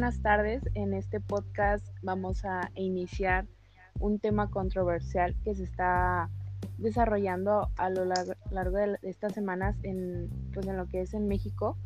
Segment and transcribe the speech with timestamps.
[0.00, 0.62] buenas tardes.
[0.72, 3.46] En este podcast vamos a iniciar
[3.98, 6.30] un tema controversial que se está
[6.78, 11.76] desarrollando a lo largo, de estas semanas en, pues en lo que es en México.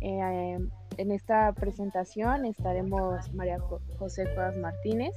[0.00, 0.58] Eh,
[0.96, 3.60] en esta presentación estaremos María
[3.96, 5.14] José Cuevas Martínez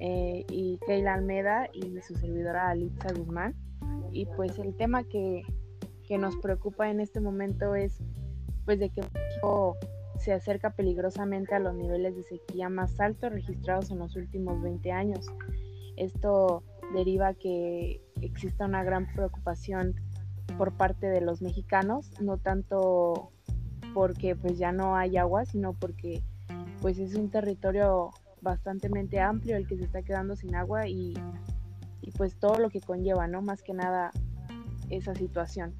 [0.00, 3.54] eh, y Keila Almeda y su servidora Alitza Guzmán.
[4.10, 5.44] Y pues el tema que,
[6.02, 8.02] que nos preocupa en este momento es
[8.64, 9.76] pues de que México
[10.26, 14.90] se acerca peligrosamente a los niveles de sequía más altos registrados en los últimos 20
[14.90, 15.24] años.
[15.96, 19.94] Esto deriva que exista una gran preocupación
[20.58, 23.30] por parte de los mexicanos, no tanto
[23.94, 26.24] porque pues ya no hay agua, sino porque
[26.80, 28.88] pues es un territorio bastante
[29.20, 31.14] amplio el que se está quedando sin agua y,
[32.02, 33.42] y pues todo lo que conlleva, ¿no?
[33.42, 34.10] Más que nada
[34.90, 35.72] esa situación.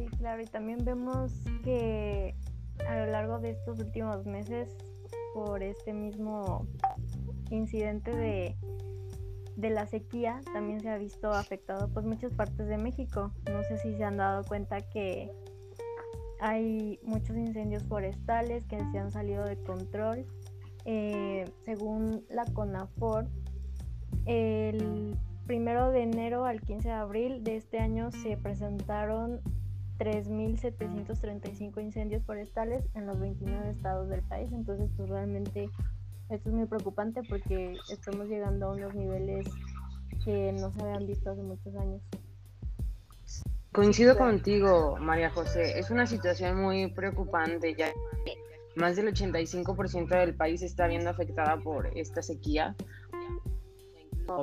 [0.00, 1.30] Sí, claro, y también vemos
[1.62, 2.34] que
[2.88, 4.74] a lo largo de estos últimos meses,
[5.34, 6.66] por este mismo
[7.50, 8.56] incidente de,
[9.56, 13.30] de la sequía, también se ha visto afectado pues muchas partes de México.
[13.52, 15.30] No sé si se han dado cuenta que
[16.40, 20.24] hay muchos incendios forestales que se han salido de control.
[20.86, 23.28] Eh, según la CONAFOR,
[24.24, 25.14] el
[25.46, 29.42] primero de enero al 15 de abril de este año se presentaron
[30.00, 34.50] 3.735 incendios forestales en los 29 estados del país.
[34.50, 35.68] Entonces, pues realmente
[36.30, 39.46] esto es muy preocupante porque estamos llegando a unos niveles
[40.24, 42.00] que no se habían visto hace muchos años.
[43.72, 45.78] Coincido contigo, María José.
[45.78, 47.92] Es una situación muy preocupante ya
[48.76, 52.74] más del 85% del país está viendo afectada por esta sequía.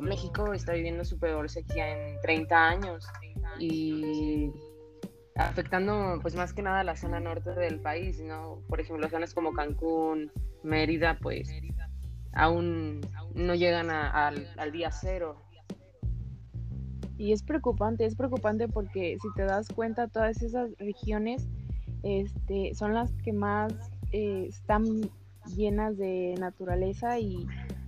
[0.02, 3.08] México está viviendo su peor sequía en 30 años
[3.58, 4.52] y
[5.38, 8.62] afectando pues más que nada la zona norte del país, ¿no?
[8.68, 10.32] Por ejemplo, zonas como Cancún,
[10.64, 11.50] Mérida, pues
[12.34, 13.02] aún
[13.34, 15.44] no llegan al, día cero.
[17.18, 21.48] Y es preocupante, es preocupante porque si te das cuenta, todas esas regiones
[22.04, 23.74] este, son las que más
[24.12, 25.10] eh, están
[25.56, 27.48] llenas de naturaleza y,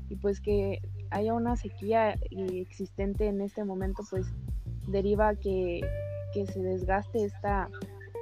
[0.10, 0.80] y, pues que
[1.12, 4.26] haya una sequía existente en este momento, pues
[4.88, 5.82] deriva que
[6.34, 7.70] que se desgaste esta,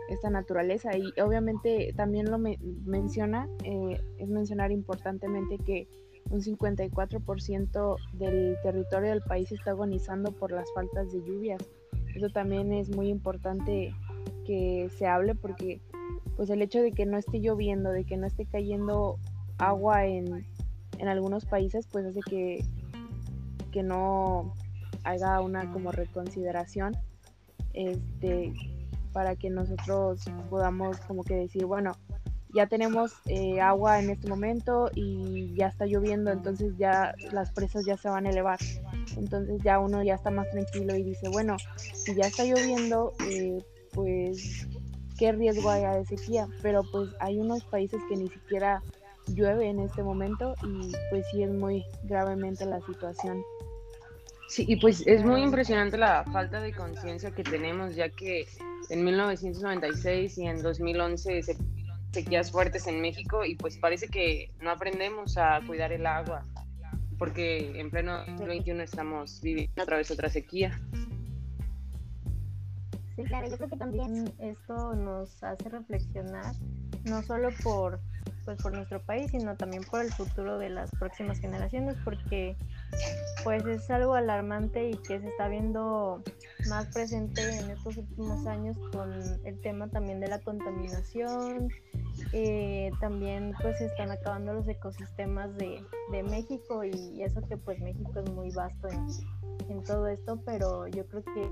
[0.10, 0.96] esta naturaleza.
[0.98, 5.88] Y obviamente también lo menciona, eh, es mencionar importantemente que
[6.30, 11.62] un 54% del territorio del país está agonizando por las faltas de lluvias.
[12.16, 13.94] Eso también es muy importante
[14.46, 15.82] que se hable porque
[16.36, 19.18] pues el hecho de que no esté lloviendo, de que no esté cayendo
[19.58, 20.46] agua en,
[21.00, 22.64] en algunos países, pues hace que,
[23.72, 24.54] que no
[25.04, 26.96] haga una como reconsideración
[27.78, 28.54] este,
[29.14, 31.92] para que nosotros podamos como que decir, bueno,
[32.54, 37.86] ya tenemos eh, agua en este momento y ya está lloviendo, entonces ya las presas
[37.86, 38.60] ya se van a elevar.
[39.16, 43.64] Entonces ya uno ya está más tranquilo y dice, bueno, si ya está lloviendo, eh,
[43.94, 44.68] pues
[45.18, 46.48] qué riesgo hay de sequía.
[46.62, 48.82] Pero pues hay unos países que ni siquiera
[49.28, 53.44] llueve en este momento y pues sí es muy gravemente la situación.
[54.48, 58.48] Sí, y pues es muy impresionante la falta de conciencia que tenemos, ya que
[58.90, 61.58] en 1996 y en 2011 se
[62.12, 66.44] sequías fuertes en México y pues parece que no aprendemos a cuidar el agua,
[67.20, 70.80] porque en pleno 2021 estamos viviendo otra vez otra sequía.
[73.16, 76.56] Sí, claro, yo creo que también esto nos hace reflexionar,
[77.04, 78.00] no solo por
[78.46, 82.56] pues por nuestro país, sino también por el futuro de las próximas generaciones, porque
[83.44, 86.22] pues es algo alarmante y que se está viendo
[86.68, 89.14] más presente en estos últimos años con
[89.46, 91.70] el tema también de la contaminación,
[92.34, 95.82] eh, también pues se están acabando los ecosistemas de,
[96.12, 99.08] de, México y eso que pues México es muy vasto en,
[99.70, 101.52] en todo esto, pero yo creo que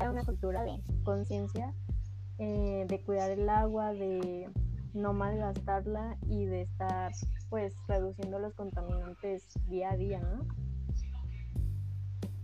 [0.00, 1.74] hay una cultura de conciencia,
[2.38, 4.48] eh, de cuidar el agua, de
[4.94, 7.12] no malgastarla y de estar
[7.50, 10.46] pues reduciendo los contaminantes día a día, ¿no?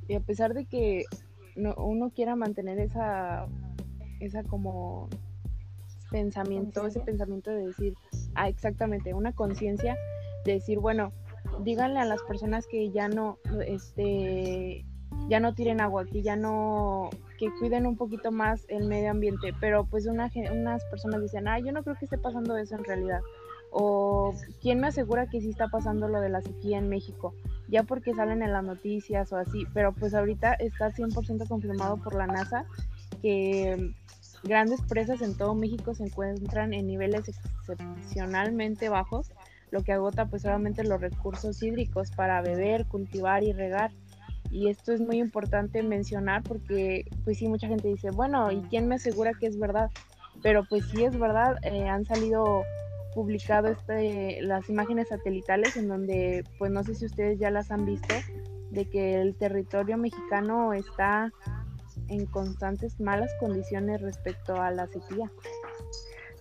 [0.09, 1.05] Y a pesar de que
[1.57, 3.47] uno quiera mantener esa,
[4.21, 5.09] esa como
[6.11, 7.95] pensamiento, ese pensamiento de decir,
[8.35, 9.97] ah, exactamente, una conciencia
[10.45, 11.13] de decir, bueno,
[11.63, 14.85] díganle a las personas que ya no, este,
[15.29, 19.53] ya no tiren agua, que ya no, que cuiden un poquito más el medio ambiente,
[19.61, 22.85] pero pues una, unas personas dicen, ah, yo no creo que esté pasando eso en
[22.85, 23.21] realidad,
[23.71, 27.35] o quién me asegura que sí está pasando lo de la sequía en México,
[27.69, 32.15] ya porque salen en las noticias o así, pero pues ahorita está 100% confirmado por
[32.15, 32.67] la NASA
[33.23, 33.93] que
[34.43, 39.31] grandes presas en todo México se encuentran en niveles excepcionalmente bajos,
[39.71, 43.91] lo que agota pues solamente los recursos hídricos para beber, cultivar y regar.
[44.51, 48.87] Y esto es muy importante mencionar porque pues sí, mucha gente dice, bueno, ¿y quién
[48.87, 49.91] me asegura que es verdad?
[50.43, 52.63] Pero pues sí es verdad, eh, han salido
[53.17, 57.87] publicado este, las imágenes satelitales en donde, pues no sé si ustedes ya las han
[57.87, 58.15] visto,
[58.71, 61.33] de que el territorio mexicano está
[62.09, 65.33] en constantes malas condiciones respecto a la sequía.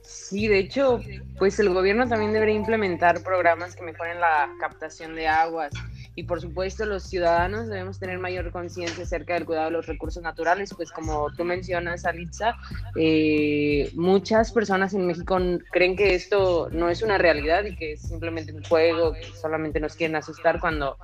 [0.01, 0.99] Sí, de hecho,
[1.39, 5.71] pues el gobierno también debería implementar programas que mejoren la captación de aguas
[6.15, 10.23] y por supuesto los ciudadanos debemos tener mayor conciencia acerca del cuidado de los recursos
[10.23, 12.55] naturales, pues como tú mencionas, Alitza,
[12.95, 15.37] eh, muchas personas en México
[15.71, 19.79] creen que esto no es una realidad y que es simplemente un juego, que solamente
[19.81, 20.97] nos quieren asustar cuando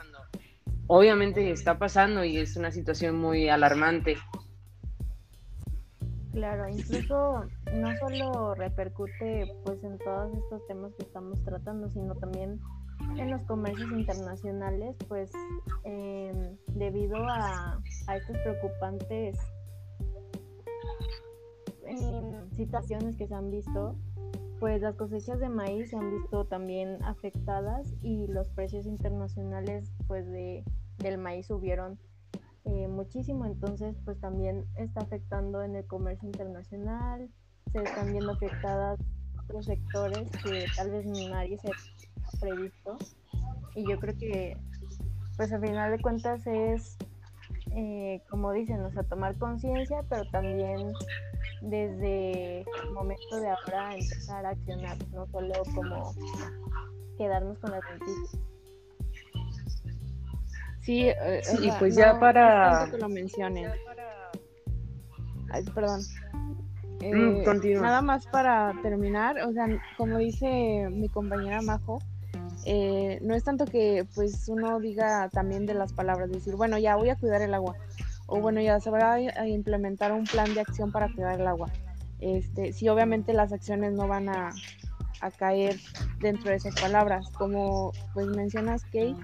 [0.87, 4.17] obviamente está pasando y es una situación muy alarmante.
[6.31, 7.43] Claro, incluso
[7.73, 12.59] no solo repercute pues en todos estos temas que estamos tratando, sino también
[13.17, 15.31] en los comercios internacionales, pues
[15.83, 19.37] em, debido a, a, estos preocupantes
[21.85, 23.95] em, situaciones que se han visto,
[24.59, 30.27] pues las cosechas de maíz se han visto también afectadas y los precios internacionales pues
[30.27, 30.63] de,
[30.99, 31.97] del maíz subieron
[32.65, 37.27] eh, muchísimo, entonces pues también está afectando en el comercio internacional,
[37.71, 38.99] se están viendo afectadas
[39.43, 41.71] otros sectores que tal vez nadie se
[42.39, 42.97] previsto
[43.75, 44.57] y yo creo que
[45.37, 46.97] pues al final de cuentas es
[47.73, 50.93] eh, como dicen, o sea, tomar conciencia, pero también
[51.61, 56.13] desde el momento de ahora empezar a accionar, no solo como
[57.17, 58.41] quedarnos con las noticias.
[60.81, 62.87] Sí, eh, sí y pues ya para...
[62.91, 63.71] que lo mencionen.
[65.51, 66.01] Ay, perdón.
[66.99, 69.67] Mm, eh, nada más para terminar, o sea,
[69.97, 71.99] como dice mi compañera Majo,
[72.65, 76.95] eh, no es tanto que pues uno diga también de las palabras, decir, bueno, ya
[76.95, 77.75] voy a cuidar el agua,
[78.27, 81.71] o bueno, ya se va a implementar un plan de acción para cuidar el agua.
[82.19, 84.51] Este, sí, obviamente las acciones no van a,
[85.37, 85.75] caer
[86.19, 87.29] dentro de esas palabras.
[87.37, 89.15] Como pues mencionas, Kate,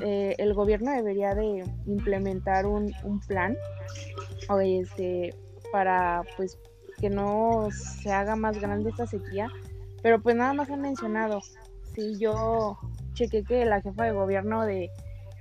[0.00, 3.54] eh, el gobierno debería de implementar un, un plan
[4.62, 5.34] este,
[5.70, 6.58] para pues
[7.00, 9.48] que no se haga más grande esta sequía,
[10.02, 11.40] pero pues nada más han mencionado.
[11.94, 12.78] Sí, yo
[13.14, 14.90] chequé que la jefa de gobierno de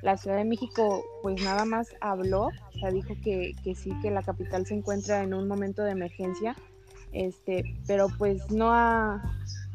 [0.01, 4.12] la Ciudad de México pues nada más habló, o sea, dijo que, que sí, que
[4.12, 6.56] la capital se encuentra en un momento de emergencia,
[7.12, 9.21] este, pero pues no ha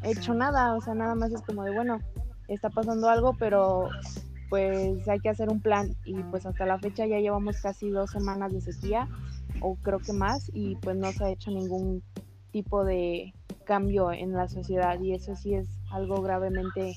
[0.03, 1.99] hecho nada, o sea, nada más es como de, bueno,
[2.47, 3.89] está pasando algo, pero
[4.49, 8.11] pues hay que hacer un plan y pues hasta la fecha ya llevamos casi dos
[8.11, 9.07] semanas de sequía
[9.61, 12.01] o creo que más y pues no se ha hecho ningún
[12.51, 13.33] tipo de
[13.65, 16.95] cambio en la sociedad y eso sí es algo gravemente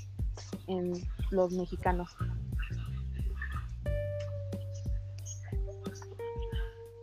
[0.67, 0.93] en
[1.31, 2.17] los mexicanos.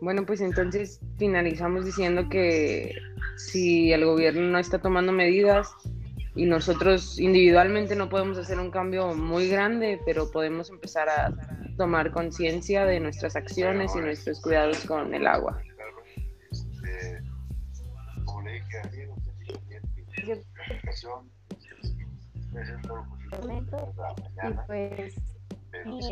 [0.00, 2.94] Bueno, pues entonces finalizamos diciendo que
[3.36, 5.74] si el gobierno no está tomando medidas,
[6.38, 11.34] y nosotros individualmente no podemos hacer un cambio muy grande, pero podemos empezar a
[11.76, 15.60] tomar conciencia de nuestras acciones y nuestros cuidados con el agua.
[24.42, 25.14] Y pues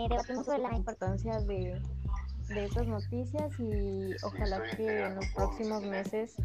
[0.08, 1.80] debatimos sobre la importancia de,
[2.48, 6.36] de estas noticias y ojalá que en los próximos meses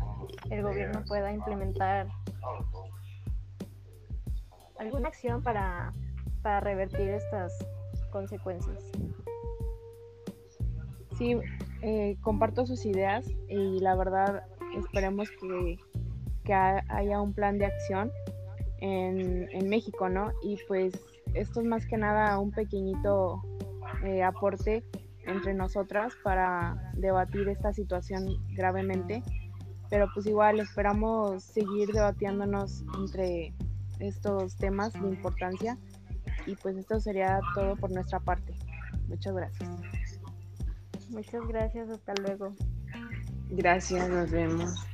[0.50, 2.08] el gobierno pueda implementar
[4.80, 5.94] alguna acción para,
[6.42, 7.54] para revertir estas
[8.12, 8.84] consecuencias.
[11.18, 11.38] Sí,
[11.84, 14.44] eh, comparto sus ideas y la verdad
[14.76, 15.78] esperemos que,
[16.44, 18.12] que haya un plan de acción
[18.82, 20.32] en, en, México, ¿no?
[20.44, 20.94] Y pues
[21.34, 23.42] esto es más que nada un pequeñito
[24.04, 24.84] eh, aporte
[25.26, 29.24] entre nosotras para debatir esta situación gravemente,
[29.90, 33.54] pero pues igual esperamos seguir debatiéndonos entre
[34.00, 35.78] estos temas de importancia.
[36.46, 38.56] Y pues esto sería todo por nuestra parte.
[39.08, 39.70] Muchas gracias.
[41.10, 42.56] Muchas gracias, hasta luego.
[43.50, 44.91] Gracias, nos vemos.